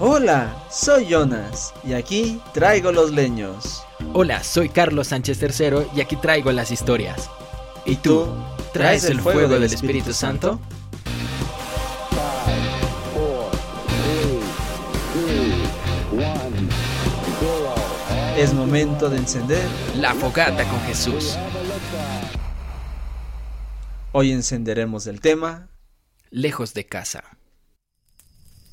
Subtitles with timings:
[0.00, 3.84] Hola, soy Jonas y aquí traigo los leños.
[4.12, 7.30] Hola, soy Carlos Sánchez III y aquí traigo las historias.
[7.84, 8.26] ¿Y tú?
[8.72, 10.58] ¿Traes el fuego del Espíritu Santo?
[18.36, 19.62] Es momento de encender
[19.96, 21.36] La fogata con Jesús.
[24.10, 25.68] Hoy encenderemos el tema
[26.30, 27.22] Lejos de casa.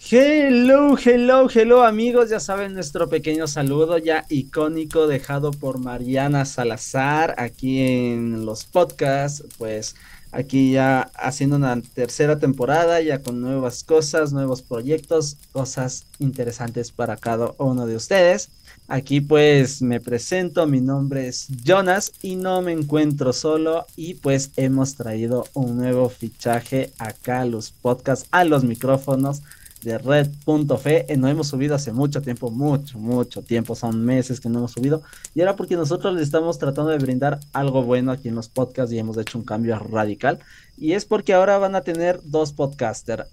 [0.09, 7.35] Hello, hello, hello amigos, ya saben nuestro pequeño saludo ya icónico dejado por Mariana Salazar
[7.37, 9.95] aquí en los podcasts, pues
[10.31, 17.15] aquí ya haciendo una tercera temporada, ya con nuevas cosas, nuevos proyectos, cosas interesantes para
[17.15, 18.49] cada uno de ustedes.
[18.87, 24.49] Aquí pues me presento, mi nombre es Jonas y no me encuentro solo y pues
[24.57, 29.43] hemos traído un nuevo fichaje acá a los podcasts, a los micrófonos
[29.83, 31.11] de red.fe.
[31.11, 34.71] Eh, no hemos subido hace mucho tiempo, mucho, mucho tiempo, son meses que no hemos
[34.71, 35.01] subido.
[35.35, 38.93] Y ahora porque nosotros les estamos tratando de brindar algo bueno aquí en los podcasts
[38.93, 40.39] y hemos hecho un cambio radical.
[40.77, 43.25] Y es porque ahora van a tener dos podcasters.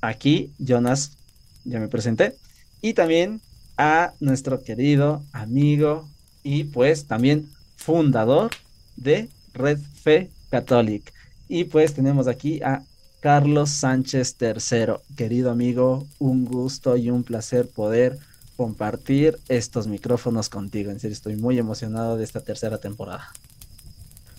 [0.00, 1.16] Aquí, Jonas,
[1.64, 2.36] ya me presenté.
[2.80, 3.40] Y también
[3.76, 6.08] a nuestro querido amigo
[6.42, 8.50] y pues también fundador
[8.96, 11.12] de Red Fe Catholic.
[11.48, 12.82] Y pues tenemos aquí a
[13.26, 14.98] Carlos Sánchez III.
[15.16, 18.18] Querido amigo, un gusto y un placer poder
[18.56, 20.92] compartir estos micrófonos contigo.
[20.92, 23.32] En serio, estoy muy emocionado de esta tercera temporada.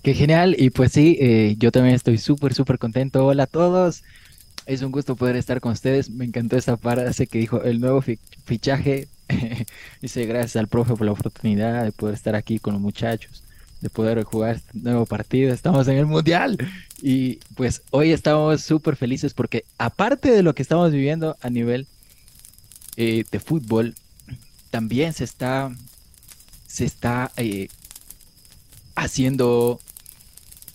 [0.04, 0.56] Qué genial.
[0.58, 3.26] Y pues sí, eh, yo también estoy súper, súper contento.
[3.26, 4.06] Hola a todos.
[4.66, 6.10] Es un gusto poder estar con ustedes.
[6.10, 8.02] Me encantó esa frase que dijo el nuevo
[8.46, 9.10] fichaje
[10.02, 13.44] Dice, gracias al profe por la oportunidad de poder estar aquí con los muchachos,
[13.82, 15.54] de poder jugar este nuevo partido.
[15.54, 16.58] Estamos en el Mundial.
[17.02, 21.88] Y pues hoy estamos súper felices porque aparte de lo que estamos viviendo a nivel
[22.96, 23.96] eh, de fútbol,
[24.72, 25.72] también se está,
[26.68, 27.68] se está eh,
[28.96, 29.80] haciendo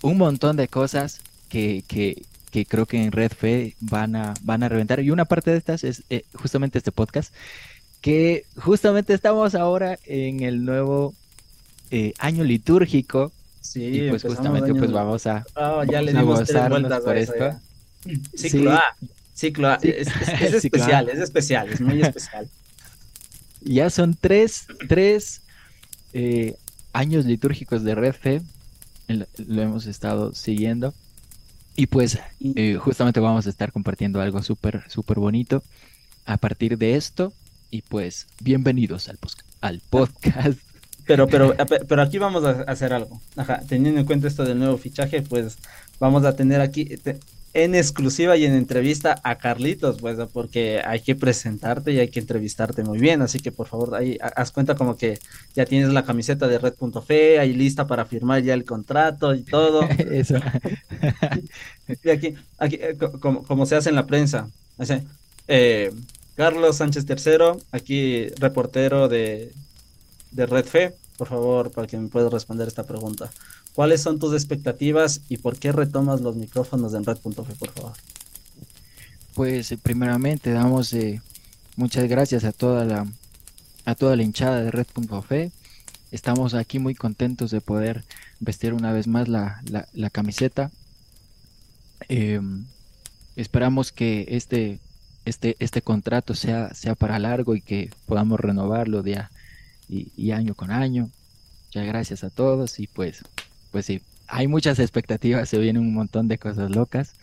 [0.03, 2.24] un montón de cosas que, que,
[2.67, 5.01] creo que en Red Fe van a, van a reventar.
[5.01, 7.33] Y una parte de estas es eh, justamente este podcast
[8.01, 11.14] que justamente estamos ahora en el nuevo
[11.92, 13.30] eh, año litúrgico.
[13.61, 16.51] Sí, y pues justamente pues vamos a, oh, ya le dimos
[17.05, 17.61] por esto.
[18.35, 18.83] Ciclo A,
[19.35, 19.75] ciclo A.
[19.83, 20.08] Es,
[20.64, 22.48] especial, es especial, es muy especial.
[23.64, 25.42] Ya son tres, tres
[26.13, 26.57] eh,
[26.92, 28.42] años litúrgicos de Red Fe,
[29.07, 30.95] lo hemos estado siguiendo.
[31.77, 35.63] Y pues eh, justamente vamos a estar compartiendo algo súper, súper bonito
[36.24, 37.33] a partir de esto.
[37.70, 39.20] Y pues, bienvenidos al,
[39.61, 40.59] al podcast.
[41.07, 41.55] Pero, pero,
[41.89, 43.20] pero aquí vamos a hacer algo.
[43.36, 45.58] Ajá, teniendo en cuenta esto del nuevo fichaje, pues
[45.98, 46.89] vamos a tener aquí
[47.55, 52.20] en exclusiva y en entrevista a Carlitos, pues, porque hay que presentarte y hay que
[52.20, 53.20] entrevistarte muy bien.
[53.20, 55.18] Así que por favor, ahí haz cuenta como que
[55.55, 59.83] ya tienes la camiseta de Red.fe ahí lista para firmar ya el contrato y todo.
[60.11, 60.36] Eso.
[62.02, 64.48] y aquí, aquí eh, como, como, se hace en la prensa.
[65.48, 65.92] eh,
[66.35, 69.52] Carlos Sánchez III, aquí reportero de,
[70.34, 73.30] Red Fe, por favor, para que me puedas responder esta pregunta.
[73.74, 77.92] ¿Cuáles son tus expectativas y por qué retomas los micrófonos en Red.fe, por favor?
[79.34, 81.22] Pues eh, primeramente damos eh,
[81.76, 83.06] muchas gracias a toda la
[83.84, 85.50] a toda la hinchada de Red.fe.
[86.10, 88.04] Estamos aquí muy contentos de poder
[88.38, 89.62] vestir una vez más la,
[90.12, 90.70] camiseta.
[92.08, 92.66] Em,
[93.34, 94.78] esperamos que este
[95.24, 99.30] este, este contrato sea, sea para largo y que podamos renovarlo día
[99.88, 101.10] y, año con año.
[101.72, 103.22] Ya gracias a todos y pues,
[103.70, 107.14] pues sí, hay muchas expectativas, se vienen un montón de cosas locas.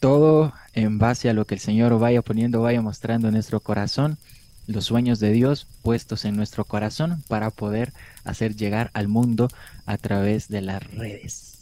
[0.00, 4.18] todo en base a lo que el Señor vaya poniendo, vaya mostrando en nuestro corazón,
[4.66, 7.92] los sueños de Dios puestos en nuestro corazón para poder
[8.24, 9.48] hacer llegar al mundo
[9.86, 11.54] a través de las redes.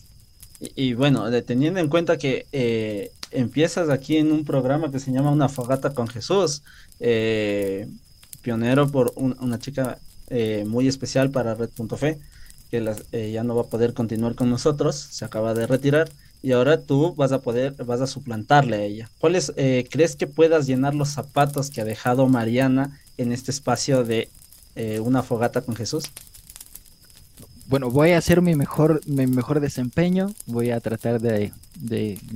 [0.60, 5.32] Y, bueno, teniendo en cuenta que eh, empiezas aquí en un programa que se llama
[5.32, 6.62] Una Fogata con Jesús,
[7.00, 7.88] eh,
[8.42, 9.98] pionero por una chica
[10.28, 12.18] eh, muy especial para Red.fe,
[12.70, 16.10] que ya no va a poder continuar con nosotros, se acaba de retirar
[16.42, 19.10] y ahora tú vas a poder, vas a suplantarle a ella.
[19.18, 19.52] ¿Cuáles
[19.90, 24.30] crees que puedas llenar los zapatos que ha dejado Mariana en este espacio de
[25.02, 26.10] Una Fogata con Jesús?
[27.72, 31.52] bueno, voy a hacer mi mejor, mi mejor desempeño, voy a tratar de,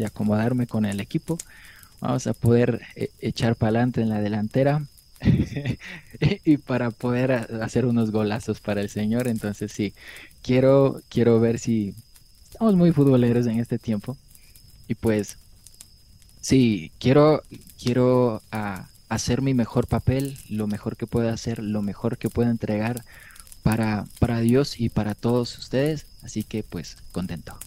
[0.02, 1.36] acomodarme con el equipo,
[2.00, 4.86] vamos a poder eh, echar para adelante en la delantera
[6.44, 7.32] y para poder
[7.62, 9.94] hacer unos golazos para el señor, entonces sí,
[10.42, 11.94] quiero, quiero ver si
[12.50, 14.16] estamos muy futboleros en este tiempo
[14.88, 15.38] y pues
[16.40, 17.42] sí, quiero,
[17.82, 18.42] quiero
[19.08, 23.02] hacer mi mejor papel, lo mejor que pueda hacer, lo mejor que pueda entregar
[23.62, 26.06] para, para Dios y para todos ustedes.
[26.22, 27.58] Así que pues contento.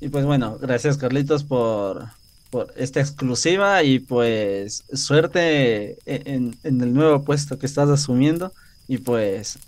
[0.00, 2.08] Y pues bueno, gracias Carlitos por,
[2.56, 8.50] por esta exclusiva y pues suerte en, en, el nuevo puesto que estás asumiendo
[8.88, 9.58] y pues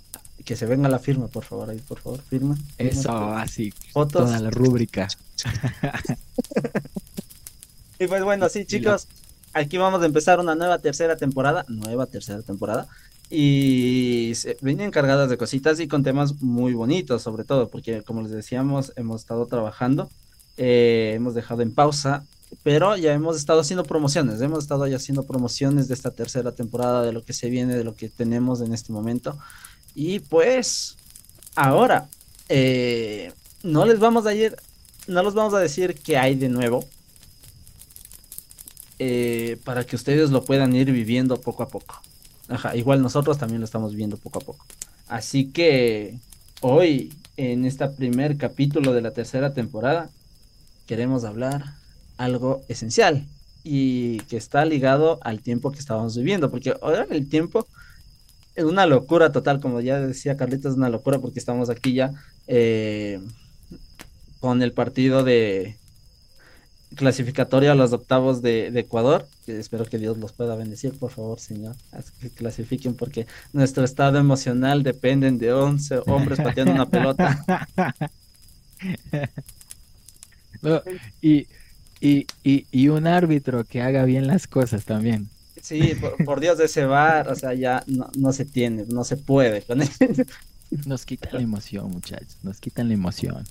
[0.43, 2.57] que se venga la firma, por favor, ahí, por favor, firma.
[2.79, 3.75] Eso, así.
[3.93, 4.25] Fotos.
[4.25, 5.07] Toda la rúbrica.
[7.99, 9.07] y pues bueno, sí, chicos,
[9.53, 12.89] aquí vamos a empezar una nueva tercera temporada, nueva tercera temporada.
[13.29, 18.23] Y se vienen cargadas de cositas y con temas muy bonitos, sobre todo, porque como
[18.23, 20.09] les decíamos, hemos estado trabajando,
[20.57, 22.25] eh, hemos dejado en pausa,
[22.63, 27.03] pero ya hemos estado haciendo promociones, hemos estado ya haciendo promociones de esta tercera temporada,
[27.03, 29.39] de lo que se viene, de lo que tenemos en este momento.
[29.95, 30.97] Y pues,
[31.55, 32.09] ahora,
[32.49, 34.57] eh, no les vamos a ir,
[35.07, 36.85] no les vamos a decir qué hay de nuevo,
[38.99, 42.01] eh, para que ustedes lo puedan ir viviendo poco a poco.
[42.49, 44.65] Ajá, igual nosotros también lo estamos viendo poco a poco.
[45.07, 46.19] Así que
[46.61, 50.11] hoy, en este primer capítulo de la tercera temporada,
[50.87, 51.75] queremos hablar
[52.19, 53.27] algo esencial
[53.65, 57.67] y que está ligado al tiempo que estábamos viviendo, porque ahora el tiempo
[58.55, 62.13] es una locura total, como ya decía Carlitos, es una locura porque estamos aquí ya
[62.47, 63.21] eh,
[64.41, 65.77] con el partido de,
[66.95, 71.77] clasificatoria a los octavos de, Ecuador, espero que Dios los pueda bendecir, por favor, Señor,
[72.21, 77.45] que clasifiquen, porque nuestro estado emocional depende de 11 hombres pateando una pelota.
[81.23, 81.47] y,
[82.01, 85.29] y, y, un árbitro que haga bien las cosas también.
[85.61, 89.17] Sí, por, Dios de ese bar, o sea, ya no, no se tiene, no se
[89.17, 89.81] puede con
[90.87, 93.45] Nos quitan la emoción, muchachos, nos quitan la emoción.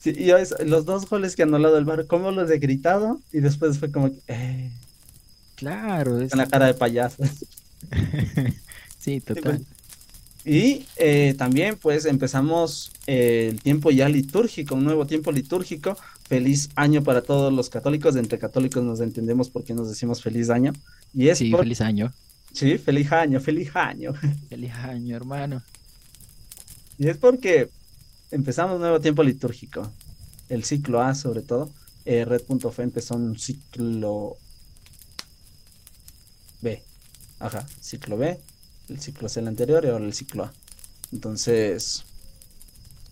[0.00, 0.30] Sí, y
[0.64, 3.20] los dos goles que anulado el bar, ¿cómo los he gritado?
[3.32, 4.18] Y después fue como que.
[4.28, 4.70] Eh,
[5.56, 6.30] claro, es.
[6.30, 7.24] Con la cara de payaso.
[8.98, 9.64] sí, total.
[10.44, 15.96] Y eh, también, pues, empezamos eh, el tiempo ya litúrgico, un nuevo tiempo litúrgico.
[16.28, 18.16] Feliz año para todos los católicos.
[18.16, 20.72] Entre católicos nos entendemos por qué nos decimos feliz año.
[21.14, 22.12] Y es sí, feliz año.
[22.52, 24.12] Sí, feliz año, feliz año.
[24.48, 25.62] Feliz año, hermano.
[26.98, 27.70] Y es porque
[28.30, 29.92] empezamos un nuevo tiempo litúrgico.
[30.48, 31.70] El ciclo A, sobre todo.
[32.04, 34.36] Eh, Red.fe empezó un ciclo
[36.60, 36.82] B.
[37.38, 38.38] Ajá, ciclo B.
[38.88, 40.52] El ciclo C el anterior y ahora el ciclo A.
[41.12, 42.04] Entonces,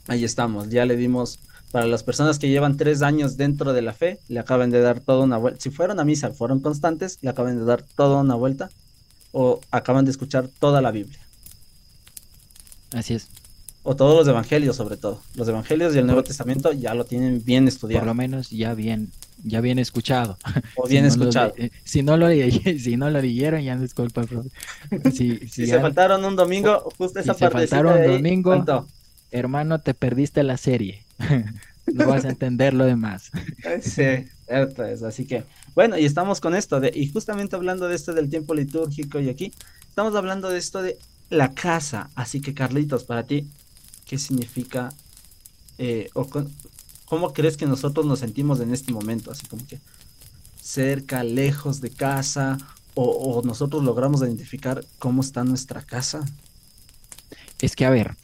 [0.06, 0.68] ahí estamos.
[0.70, 1.38] Ya le dimos,
[1.72, 5.00] para las personas que llevan tres años dentro de la fe, le acaban de dar
[5.00, 5.60] toda una vuelta.
[5.60, 8.70] Si fueron a misa, fueron constantes, le acaban de dar toda una vuelta
[9.32, 11.20] o acaban de escuchar toda la Biblia.
[12.92, 13.28] Así es
[13.86, 15.22] o todos los evangelios sobre todo.
[15.36, 18.00] Los evangelios y el Nuevo Testamento ya lo tienen bien estudiado.
[18.00, 19.12] Por lo menos ya bien,
[19.44, 20.38] ya bien escuchado.
[20.74, 21.54] O bien escuchado.
[21.84, 24.24] si, no lo, si no lo leyeron, ya no es culpa.
[25.12, 28.64] Si, si, se faltaron un domingo, justo esa si se faltaron un domingo,
[29.30, 31.04] hermano, te perdiste la serie.
[31.92, 33.30] no vas a entender lo demás.
[33.80, 35.02] sí, cierto es.
[35.02, 38.54] Así que, bueno, y estamos con esto, de, y justamente hablando de esto del tiempo
[38.54, 39.52] litúrgico y aquí,
[39.88, 40.98] estamos hablando de esto de
[41.30, 42.10] la casa.
[42.14, 43.46] Así que, Carlitos, para ti,
[44.06, 44.90] qué significa
[45.78, 46.28] eh, o
[47.04, 49.80] cómo crees que nosotros nos sentimos en este momento, así como que
[50.60, 52.58] cerca, lejos de casa,
[52.94, 56.24] o, nosotros logramos identificar cómo está nuestra casa.
[57.60, 58.16] Es que, a ver,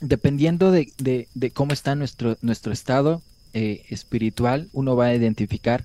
[0.00, 0.92] dependiendo de,
[1.52, 3.22] cómo está nuestro, nuestro estado
[3.52, 5.82] eh, espiritual, uno va a identificar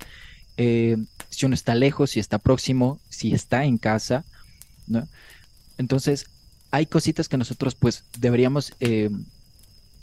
[0.58, 0.98] eh,
[1.30, 4.26] si uno está lejos, si está próximo, si está en casa,
[4.88, 5.08] ¿no?
[5.78, 6.26] Entonces,
[6.72, 9.10] hay cositas que nosotros pues deberíamos eh,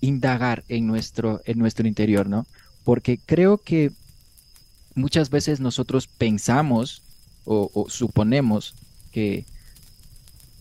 [0.00, 2.46] indagar en nuestro, en nuestro interior, ¿no?
[2.84, 3.92] Porque creo que
[4.94, 7.02] muchas veces nosotros pensamos
[7.44, 8.74] o, suponemos
[9.12, 9.44] que,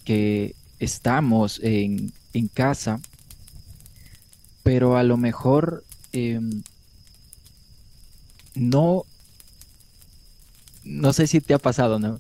[0.04, 2.12] que estamos en,
[2.54, 3.00] casa,
[4.66, 6.64] pero a lo mejor em,
[8.56, 9.04] no,
[10.84, 12.20] no sé si te ha pasado, ¿no?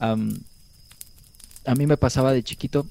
[0.00, 2.86] a mí me pasaba de chiquito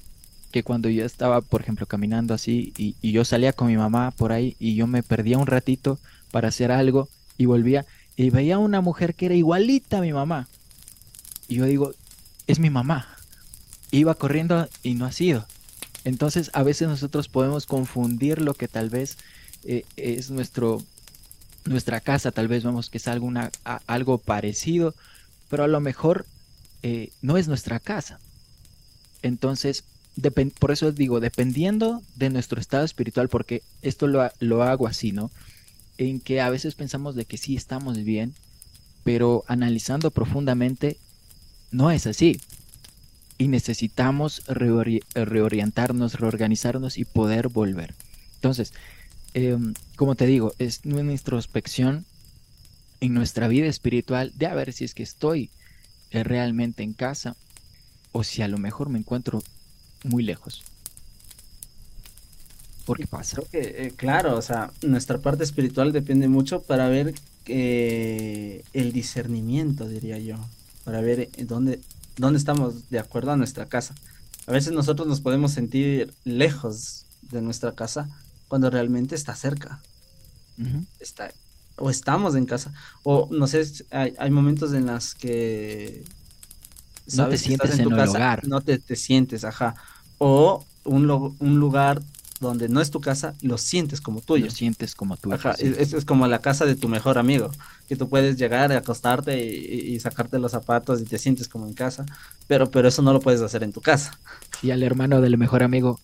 [0.52, 4.30] que cuando yo estaba, por ejemplo, caminando así y, yo salía con mi mamá por
[4.30, 5.98] ahí y yo me perdía un ratito
[6.30, 7.86] para hacer algo y volvía
[8.16, 10.46] y veía una mujer que era igualita a mi mamá.
[11.48, 11.92] Y yo digo,
[12.46, 13.08] es mi mamá.
[13.90, 15.46] Iba corriendo y no ha sido.
[16.04, 19.16] Entonces a veces nosotros podemos confundir lo que tal vez
[19.64, 20.82] eh, es nuestro,
[21.64, 23.30] nuestra casa, tal vez vemos que es algo,
[23.86, 24.94] algo parecido,
[25.48, 26.26] pero a lo mejor
[26.82, 28.20] eh, no es nuestra casa.
[29.22, 29.84] Entonces
[30.58, 35.30] por eso digo, dependiendo de nuestro estado espiritual, porque esto lo, lo, hago así, ¿no?
[35.98, 38.34] En que a veces pensamos de que sí estamos bien,
[39.02, 40.98] pero analizando profundamente
[41.70, 42.40] no es así.
[43.36, 47.94] Y necesitamos reorientarnos, reorganizarnos y poder volver.
[48.36, 48.72] Entonces,
[49.34, 52.04] em, como te digo, es una introspección
[53.00, 55.50] en nuestra vida espiritual de a ver si es que estoy
[56.10, 57.36] eh, realmente en casa
[58.12, 59.42] o si a lo mejor me encuentro
[60.04, 60.62] muy lejos.
[62.84, 63.42] ¿Por qué pasa?
[63.52, 67.14] Eh, claro, o sea, nuestra parte espiritual depende mucho para ver
[67.46, 70.36] eh, el discernimiento, diría yo,
[70.84, 71.80] para ver dónde,
[72.16, 73.94] dónde estamos de acuerdo a nuestra casa.
[74.46, 78.08] A veces nosotros nos podemos sentir lejos de nuestra casa
[78.48, 79.80] cuando realmente está cerca.
[81.00, 81.32] Está,
[81.76, 82.72] o estamos en casa.
[83.02, 86.04] O no sé, hay, hay momentos en los que
[87.14, 89.74] no te sientes en, tu casa, No te, te, sientes, ajá.
[90.18, 92.02] O un, un lugar
[92.40, 94.46] donde no es tu casa, lo sientes como tuyo.
[94.46, 95.36] Lo sientes como tuyo.
[95.36, 97.50] Ajá, es, es, como la casa de tu mejor amigo,
[97.88, 102.04] que tú puedes llegar, acostarte y, sacarte los zapatos y te sientes como en casa,
[102.46, 104.18] pero, pero eso no lo puedes hacer en tu casa.
[104.62, 106.00] Y al hermano del mejor amigo,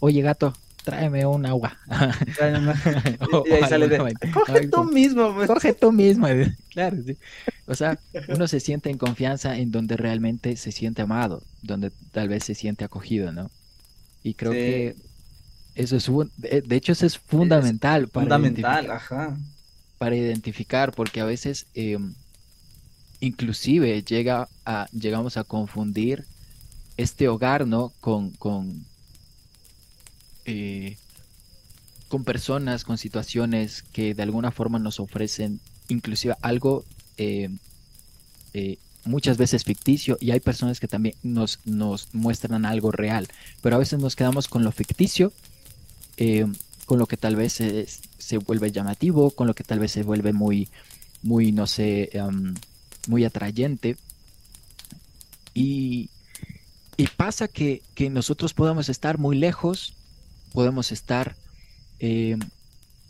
[0.00, 1.76] oye gato, tráeme un agua.
[3.46, 3.98] y ahí sale de,
[4.32, 5.34] coge tú mismo.
[5.34, 5.48] Pues".
[5.48, 6.26] Coge tú mismo.
[6.70, 7.16] Claro, sí.
[7.66, 7.98] O sea,
[8.28, 12.54] uno se siente en confianza en donde realmente se siente amado, donde tal vez se
[12.54, 13.50] siente acogido, ¿no?
[14.22, 14.96] Y creo que
[15.74, 18.08] eso es, de hecho, eso es fundamental.
[18.08, 19.36] para fundamental, ajá.
[19.98, 22.14] Para identificar, porque a veces, em,
[23.20, 26.24] inclusive, llega a, llegamos a confundir
[26.96, 27.92] este hogar, ¿no?
[28.00, 28.84] Con, con,
[30.44, 30.96] eh,
[32.08, 36.84] con personas, con situaciones que de alguna forma nos ofrecen inclusive algo
[37.16, 37.58] em,
[38.52, 43.28] eh, muchas veces ficticio y hay personas que también nos, nos muestran algo real,
[43.60, 45.32] pero a veces nos quedamos con lo ficticio
[46.16, 46.46] eh,
[46.86, 47.86] con lo que tal vez se,
[48.18, 50.68] se, vuelve llamativo, con lo que tal vez se vuelve muy,
[51.22, 52.10] muy no sé,
[53.08, 53.96] muy atrayente.
[55.54, 56.10] Y,
[56.96, 59.94] y pasa que, que, nosotros podemos estar muy lejos,
[60.52, 61.36] podemos estar
[62.00, 62.36] eh,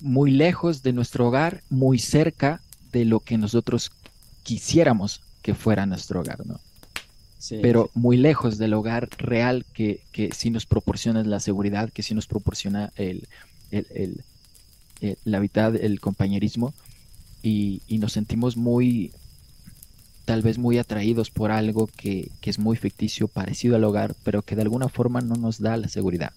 [0.00, 2.60] muy lejos de nuestro hogar, muy cerca
[2.92, 3.90] de lo que nosotros
[4.42, 6.60] quisiéramos que fuera nuestro hogar, ¿no?
[7.62, 12.14] Pero muy lejos del hogar real que, que sí nos proporciona la seguridad, que sí
[12.14, 13.28] nos proporciona el,
[13.70, 13.86] el,
[15.00, 16.74] el, la vida, el compañerismo,
[17.42, 19.12] y, y, nos sentimos muy,
[20.24, 24.40] tal vez muy atraídos por algo que, que, es muy ficticio, parecido al hogar, pero
[24.42, 26.32] que de alguna forma no nos da la seguridad.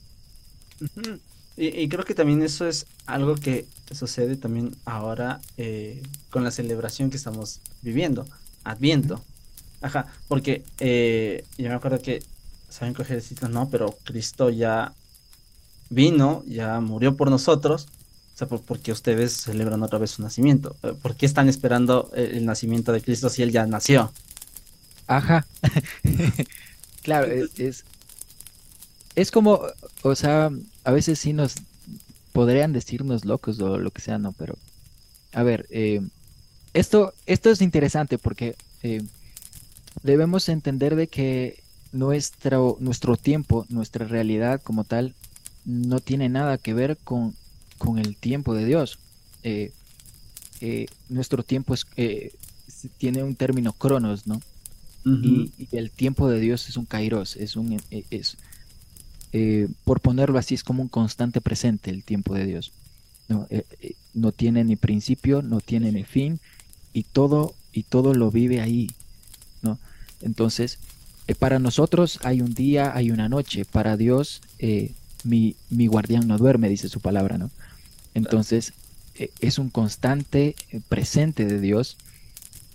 [1.56, 6.52] y, y, creo que también eso es algo que sucede también ahora eh, con la
[6.52, 8.28] celebración que estamos viviendo,
[8.66, 9.24] Adviento.
[9.82, 12.22] Ajá, porque eh, yo me acuerdo que
[12.70, 14.94] saben coger no, pero Cristo ya
[15.90, 17.88] vino, ya murió por nosotros.
[18.34, 20.76] O sea, porque ustedes celebran otra vez su nacimiento.
[20.84, 24.12] Eh, ¿Por qué están esperando el, nacimiento de Cristo si él ya nació?
[25.08, 25.48] Ajá.
[27.04, 27.84] claro, es,
[29.16, 29.62] es, como,
[30.04, 30.52] o sea,
[30.84, 31.56] a veces sí nos
[32.32, 34.56] podrían decirnos locos o lo que sea, no, pero
[35.34, 36.02] a ver, eh,
[36.74, 39.02] esto, esto es interesante porque eh,
[40.04, 45.14] debemos entender de que nuestro, nuestro tiempo, nuestra realidad como tal,
[45.66, 47.36] no tiene nada que ver con,
[47.78, 49.00] con el tiempo de Dios.
[49.44, 49.72] Eh,
[50.62, 52.32] eh, nuestro tiempo es, eh,
[52.98, 54.42] tiene un término cronos, ¿no?
[55.06, 58.38] y, el tiempo de Dios es un kairos, es un, es,
[59.86, 62.74] por ponerlo así, es como un constante presente el tiempo de Dios.
[63.30, 63.48] No,
[64.14, 66.40] no tiene ni principio, no tiene ni fin,
[66.94, 68.90] y todo, y todo lo vive ahí.
[70.22, 70.80] Entonces,
[71.28, 73.66] eh, para nosotros hay un día, hay una noche.
[73.66, 74.94] Para Dios, eh,
[75.24, 77.52] mi, mi, guardián no duerme, dice su palabra, ¿no?
[78.14, 78.74] Entonces,
[79.16, 80.56] eh, es un constante
[80.88, 81.98] presente de Dios.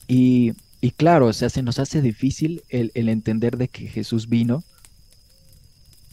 [0.06, 4.28] Y, y, claro, o sea, se nos hace difícil el, el entender de que Jesús
[4.28, 4.62] vino,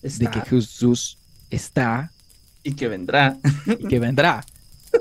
[0.01, 1.17] de que Jesús
[1.49, 2.11] está.
[2.63, 3.37] Y que vendrá.
[3.65, 4.45] Y que vendrá.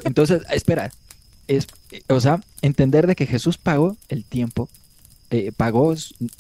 [0.05, 0.91] Entonces, espera,
[1.47, 1.67] es,
[2.09, 4.69] o sea, entender de que Jesús pagó el tiempo
[5.31, 5.95] eh, pagó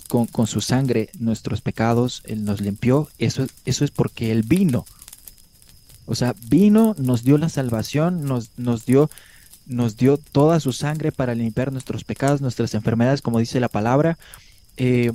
[0.08, 4.86] con, su sangre nuestros pecados, Él nos limpió, eso, eso es porque Él vino.
[6.06, 9.10] O sea, vino, nos dio la salvación, nos, nos, dio,
[9.66, 14.18] nos dio toda su sangre para limpiar nuestros pecados, nuestras enfermedades, como dice la palabra.
[14.78, 15.12] Eh,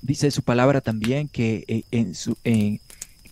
[0.00, 2.36] dice su palabra también que eh, en su,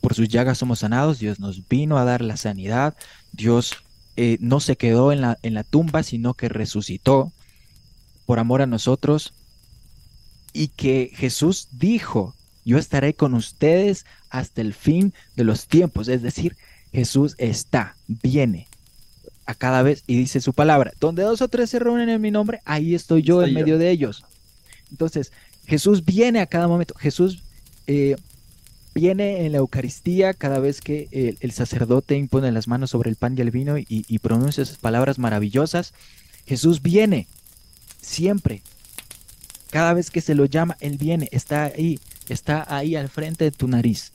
[0.01, 2.97] por sus llagas somos sanados, Dios nos vino a dar la sanidad,
[3.31, 3.77] Dios
[4.41, 7.33] no se quedó en la, en la tumba, sino que resucitó
[8.31, 9.35] por amor a nosotros
[10.53, 16.07] y que Jesús dijo, yo estaré con ustedes hasta el fin de los tiempos.
[16.07, 16.57] Es decir,
[16.93, 18.69] Jesús está, viene
[19.47, 20.93] a cada vez y dice su palabra.
[21.01, 23.91] Donde dos o tres se reúnen en mi nombre, ahí estoy yo en medio de
[23.91, 24.25] ellos.
[24.93, 25.33] Entonces,
[25.67, 26.95] Jesús viene a cada momento.
[27.01, 27.43] Jesús
[27.89, 28.15] eh,
[28.95, 33.37] viene en la Eucaristía cada vez que el, sacerdote impone las manos sobre el pan
[33.37, 35.95] y el vino y, pronuncia esas palabras maravillosas.
[36.47, 37.27] Jesús viene
[38.01, 38.63] siempre.
[39.71, 43.51] Cada vez que se lo llama, Él viene, está ahí, está ahí al frente de
[43.53, 44.13] tu nariz.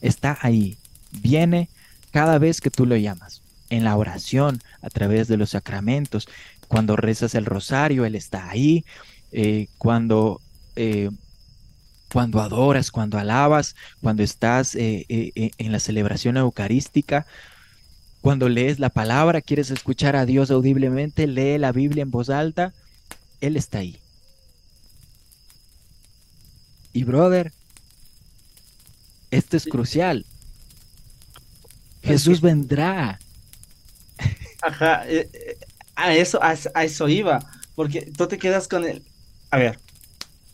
[0.00, 0.76] Está ahí.
[1.12, 1.68] Viene
[2.10, 3.42] cada vez que tú lo llamas.
[3.70, 6.28] En la oración, a través de los sacramentos,
[6.68, 8.84] cuando rezas el rosario, Él está ahí.
[9.32, 10.40] Eh, cuando
[10.76, 11.10] eh,
[12.12, 17.26] cuando adoras, cuando alabas, cuando estás eh, en la celebración eucarística,
[18.20, 22.72] cuando lees la palabra, quieres escuchar a Dios audiblemente, lee la Biblia en voz alta,
[23.40, 24.00] Él está ahí.
[26.92, 27.52] Y brother,
[29.30, 30.24] esto es crucial.
[32.02, 33.18] Jesús vendrá.
[34.62, 35.04] Ajá,
[35.96, 39.02] a eso, a, a eso iba, porque tú te quedas con él.
[39.50, 39.78] A ver,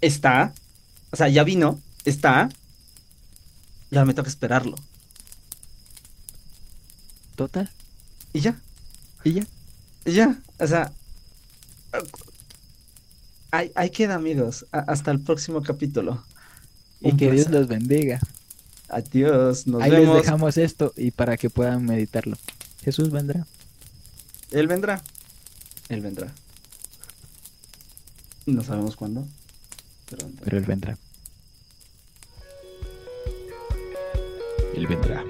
[0.00, 0.54] está,
[1.10, 2.49] o sea, ya vino, está.
[3.90, 4.76] Y ahora me toca esperarlo.
[7.37, 7.70] Total.
[8.32, 8.60] Y ya.
[9.25, 9.46] Y ya.
[10.04, 10.38] Y ya.
[10.58, 10.92] O sea.
[13.50, 14.66] Ahí, queda, amigos.
[14.73, 16.23] hasta el próximo capítulo.
[17.00, 18.21] Y que Dios los bendiga.
[18.88, 19.66] Adiós.
[19.66, 22.37] Nos Ahí les dejamos esto y para que puedan meditarlo.
[22.83, 23.47] Jesús vendrá.
[24.50, 25.02] Él vendrá.
[25.88, 26.33] Él vendrá.
[28.47, 29.26] No sabemos cuándo.
[30.45, 30.99] Pero Él vendrá.
[34.75, 35.25] Él vendrá.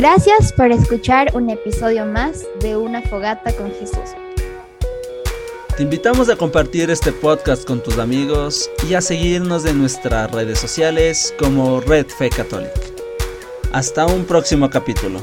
[0.00, 3.98] Gracias por escuchar un episodio más de Una Fogata con Jesús.
[5.76, 10.58] Te invitamos a compartir este podcast con tus amigos y a seguirnos en nuestras redes
[10.58, 12.80] sociales como Red Fe Católica.
[13.72, 15.20] Hasta un próximo capítulo.